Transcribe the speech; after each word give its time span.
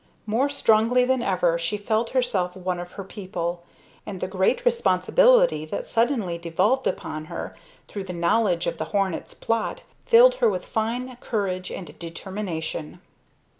More 0.25 0.49
strongly 0.49 1.05
than 1.05 1.21
ever 1.21 1.59
she 1.59 1.77
felt 1.77 2.09
herself 2.09 2.55
one 2.57 2.79
of 2.79 2.93
her 2.93 3.03
people; 3.03 3.61
and 4.03 4.19
the 4.19 4.27
great 4.27 4.65
responsibility 4.65 5.63
that 5.65 5.85
suddenly 5.85 6.39
devolved 6.39 6.87
upon 6.87 7.25
her, 7.25 7.55
through 7.87 8.05
the 8.05 8.11
knowledge 8.11 8.65
of 8.65 8.79
the 8.79 8.85
hornets' 8.97 9.35
plot, 9.35 9.83
filled 10.07 10.33
her 10.41 10.49
with 10.49 10.65
fine 10.65 11.15
courage 11.17 11.69
and 11.71 11.99
determination. 11.99 12.99